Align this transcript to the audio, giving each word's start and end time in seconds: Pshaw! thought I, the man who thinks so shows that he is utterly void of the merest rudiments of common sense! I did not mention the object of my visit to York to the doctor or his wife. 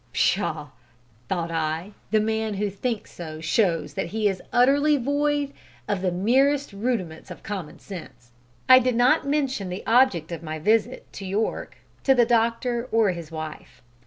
Pshaw! 0.13 0.69
thought 1.29 1.51
I, 1.51 1.91
the 2.09 2.19
man 2.19 2.55
who 2.55 2.71
thinks 2.71 3.11
so 3.11 3.39
shows 3.39 3.93
that 3.93 4.07
he 4.07 4.27
is 4.27 4.41
utterly 4.51 4.97
void 4.97 5.53
of 5.87 6.01
the 6.01 6.11
merest 6.11 6.73
rudiments 6.73 7.29
of 7.29 7.43
common 7.43 7.77
sense! 7.77 8.31
I 8.67 8.79
did 8.79 8.95
not 8.95 9.27
mention 9.27 9.69
the 9.69 9.85
object 9.85 10.31
of 10.31 10.41
my 10.41 10.57
visit 10.57 11.05
to 11.13 11.25
York 11.27 11.77
to 12.03 12.15
the 12.15 12.25
doctor 12.25 12.89
or 12.91 13.11
his 13.11 13.29
wife. 13.31 13.83